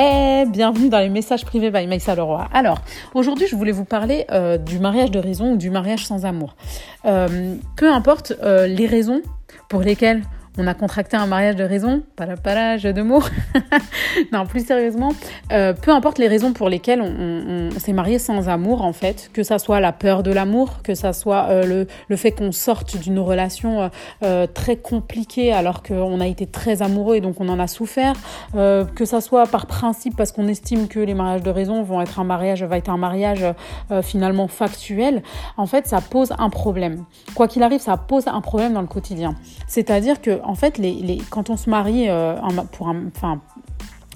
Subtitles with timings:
[0.00, 2.46] Et bienvenue dans les messages privés by Maïssa Leroy.
[2.52, 2.78] Alors,
[3.14, 6.54] aujourd'hui, je voulais vous parler euh, du mariage de raison ou du mariage sans amour.
[7.04, 9.22] Euh, peu importe euh, les raisons
[9.68, 10.22] pour lesquelles
[10.58, 12.26] on a contracté un mariage de raison, pas
[12.76, 13.22] jeu de mots.
[14.32, 15.12] non, plus sérieusement,
[15.52, 19.42] euh, peu importe les raisons pour lesquelles on, s'est marié sans amour, en fait, que
[19.42, 22.96] ça soit la peur de l'amour, que ça soit euh, le, le, fait qu'on sorte
[22.96, 23.90] d'une relation
[24.24, 28.14] euh, très compliquée alors qu'on a été très amoureux et donc on en a souffert,
[28.54, 32.18] que ça soit par principe parce qu'on estime que les mariages de raison vont être
[32.18, 33.44] un mariage, va être un mariage
[34.02, 35.22] finalement factuel,
[35.56, 37.04] en fait, ça pose un problème.
[37.34, 39.34] Quoi qu'il arrive, ça pose un problème dans le quotidien.
[39.66, 40.80] C'est-à-dire que en fait,
[41.28, 42.36] quand on se marie euh,
[42.72, 43.10] pour un,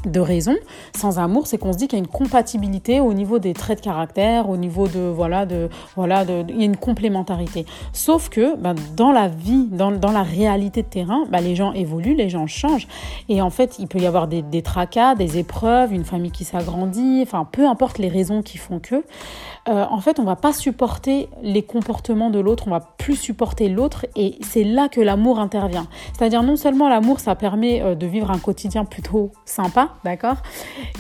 [0.07, 0.55] de raison,
[0.97, 3.79] sans amour, c'est qu'on se dit qu'il y a une compatibilité au niveau des traits
[3.79, 7.67] de caractère, au niveau de voilà de voilà de, il y a une complémentarité.
[7.93, 12.15] Sauf que ben, dans la vie, dans, la réalité de terrain, ben, les gens évoluent,
[12.15, 12.89] les gens changent,
[13.29, 16.45] et en fait il peut y avoir des, des tracas, des épreuves, une famille qui
[16.45, 19.05] s'agrandit, enfin peu importe les raisons qui font que,
[19.69, 23.69] euh, en fait on va pas supporter les comportements de l'autre, on va plus supporter
[23.69, 25.87] l'autre, et c'est là que l'amour intervient.
[26.17, 30.37] C'est-à-dire non seulement l'amour ça permet euh, de vivre un quotidien plutôt sympa d'accord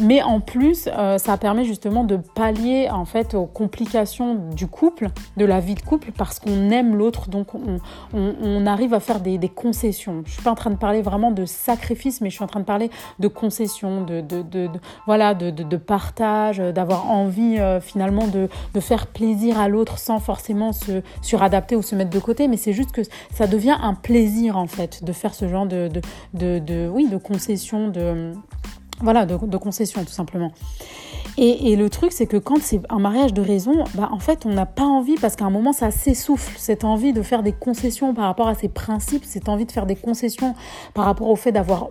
[0.01, 5.09] Mais en plus, euh, ça permet justement de pallier en fait aux complications du couple,
[5.37, 9.39] de la vie de couple, parce qu'on aime l'autre, donc on, arrive à faire des,
[9.49, 10.23] concessions.
[10.25, 12.61] Je suis pas en train de parler vraiment de sacrifice, mais je suis en train
[12.61, 14.23] de parler de concessions, de,
[15.07, 18.49] voilà, de, partage, d'avoir envie euh, finalement de,
[18.81, 22.49] faire plaisir à l'autre sans forcément se suradapter ou se mettre de côté.
[22.49, 25.91] Mais c'est juste que ça devient un plaisir en fait de faire ce genre de,
[26.89, 28.33] oui, de concessions, de
[29.03, 30.53] voilà, de, de tout simplement.
[31.39, 34.51] Et, le truc, c'est que quand c'est un mariage de raison, bah, en fait, on
[34.51, 38.13] n'a pas envie, parce qu'à un moment, ça s'essouffle, cette envie de faire des concessions
[38.13, 40.55] par rapport à ses principes, cette envie de faire des concessions
[40.93, 41.89] par rapport au fait d'avoir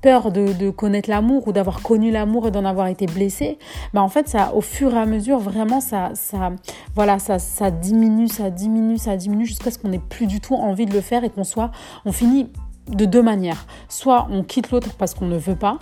[0.00, 3.58] peur de, connaître l'amour ou d'avoir connu l'amour et d'en avoir été blessé,
[3.94, 6.50] bah en fait ça au fur et à mesure vraiment ça ça
[6.96, 10.54] voilà ça ça diminue ça diminue ça diminue jusqu'à ce qu'on n'ait plus du tout
[10.54, 11.70] envie de le faire et qu'on soit
[12.04, 12.48] on finit
[12.88, 15.78] de deux manières soit on quitte l'autre parce qu'on ne veut pas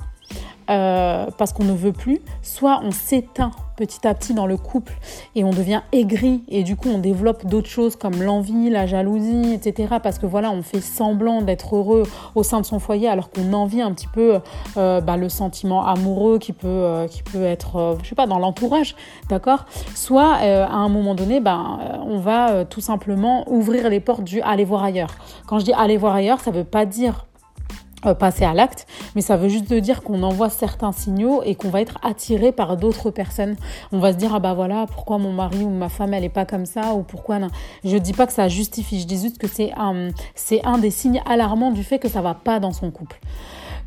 [0.71, 4.93] euh, parce qu'on ne veut plus, soit on s'éteint petit à petit dans le couple
[5.37, 9.55] et on devient aigri et du coup on développe d'autres choses comme l'envie, la jalousie,
[9.55, 9.95] etc.
[10.03, 12.03] Parce que voilà, on fait semblant d'être heureux
[12.35, 14.41] au sein de son foyer alors qu'on envie un petit peu
[14.77, 18.41] euh, bah, le sentiment amoureux qui peut, euh, qui peut être, je sais pas, dans
[18.41, 18.97] l'entourage,
[19.29, 19.65] d'accord?
[19.95, 24.65] Soit à un moment donné, ben, on va tout simplement ouvrir les portes du aller
[24.65, 25.15] voir ailleurs.
[25.47, 27.28] Quand je dis aller voir ailleurs, ça veut pas dire euh,
[28.01, 31.81] passer à l'acte, mais ça veut juste dire qu'on envoie certains signaux et qu'on va
[31.81, 33.57] être attiré par d'autres personnes.
[33.93, 36.29] On va se dire ah bah voilà pourquoi mon mari ou ma femme elle est
[36.29, 37.49] pas comme ça ou pourquoi non.
[37.85, 40.91] Je dis pas que ça justifie, je dis juste que c'est un c'est un des
[40.91, 43.19] signes alarmants du fait que ça va pas dans son couple.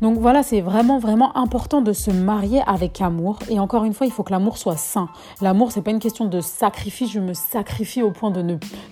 [0.00, 3.38] Donc voilà, c'est vraiment vraiment important de se marier avec amour.
[3.48, 5.08] Et encore une fois, il faut que l'amour soit sain.
[5.40, 7.10] L'amour, c'est pas une question de sacrifice.
[7.12, 8.42] Je me sacrifie au point de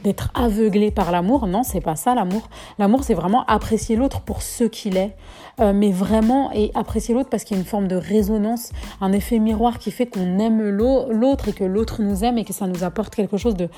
[0.04, 1.46] d'être aveuglé par l'amour.
[1.46, 2.42] Non, c'est pas ça l'amour.
[2.78, 5.16] L'amour, c'est vraiment apprécier l'autre pour ce qu'il est,
[5.60, 9.12] euh, mais vraiment et apprécier l'autre parce qu'il y a une forme de résonance, un
[9.12, 12.66] effet miroir qui fait qu'on aime l'autre et que l'autre nous aime et que ça
[12.66, 13.68] nous apporte quelque chose de,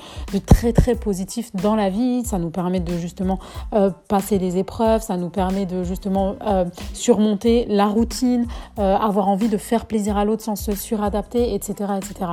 [0.45, 2.23] très très positif dans la vie.
[2.25, 3.39] Ça nous permet de justement
[3.73, 6.65] euh, passer les épreuves, ça nous permet de justement euh,
[7.13, 8.47] surmonter monter la routine,
[8.79, 12.31] euh, avoir envie de faire plaisir à l'autre sans se suradapter, etc., etc.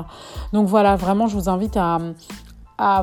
[0.52, 1.98] Donc voilà, vraiment, je vous invite à,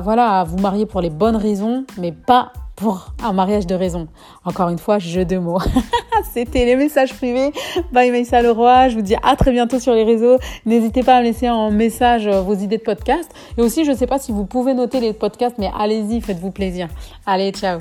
[0.00, 4.06] voilà, à vous marier pour les bonnes raisons, mais pas pour un mariage de raison.
[4.44, 5.58] Encore une fois, jeu de mots.
[6.32, 7.52] C'était les messages privés
[7.92, 8.90] by Maïssa Leroy.
[8.90, 10.38] Je vous dis à très bientôt sur les réseaux.
[10.66, 13.30] N'hésitez pas à me laisser en message euh, vos idées de podcast.
[13.56, 16.52] Et aussi, je ne sais pas si vous pouvez noter les podcasts, mais allez-y, faites-vous
[16.52, 16.88] plaisir.
[17.26, 17.80] Allez, ciao